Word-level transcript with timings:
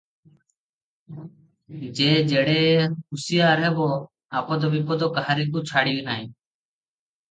ଯେ 1.99 2.07
ଯେଡ଼େ 2.33 2.57
ହୁସିଆର 2.89 3.71
ହେବ, 3.71 3.93
ଆପଦ 4.43 4.75
ବିପଦ 4.77 5.15
କାହାରିକୁ 5.21 5.69
ଛାଡ଼ିନାହିଁ। 5.75 6.31